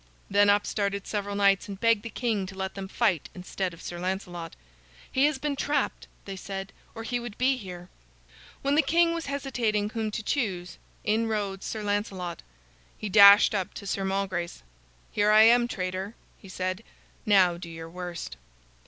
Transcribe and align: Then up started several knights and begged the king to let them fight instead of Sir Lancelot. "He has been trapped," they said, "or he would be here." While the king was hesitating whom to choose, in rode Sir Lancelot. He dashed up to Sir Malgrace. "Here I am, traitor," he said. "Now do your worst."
Then 0.31 0.49
up 0.49 0.65
started 0.65 1.05
several 1.05 1.35
knights 1.35 1.67
and 1.67 1.79
begged 1.79 2.01
the 2.01 2.09
king 2.09 2.47
to 2.47 2.55
let 2.55 2.73
them 2.73 2.87
fight 2.87 3.29
instead 3.35 3.71
of 3.71 3.83
Sir 3.83 3.99
Lancelot. 3.99 4.55
"He 5.11 5.25
has 5.25 5.37
been 5.37 5.55
trapped," 5.55 6.07
they 6.25 6.35
said, 6.35 6.73
"or 6.95 7.03
he 7.03 7.19
would 7.19 7.37
be 7.37 7.55
here." 7.55 7.87
While 8.63 8.73
the 8.75 8.81
king 8.81 9.13
was 9.13 9.27
hesitating 9.27 9.91
whom 9.91 10.09
to 10.09 10.23
choose, 10.23 10.79
in 11.03 11.27
rode 11.27 11.61
Sir 11.63 11.83
Lancelot. 11.83 12.41
He 12.97 13.09
dashed 13.09 13.53
up 13.53 13.75
to 13.75 13.85
Sir 13.85 14.03
Malgrace. 14.03 14.63
"Here 15.11 15.29
I 15.29 15.43
am, 15.43 15.67
traitor," 15.67 16.15
he 16.35 16.49
said. 16.49 16.83
"Now 17.27 17.57
do 17.57 17.69
your 17.69 17.87
worst." 17.87 18.37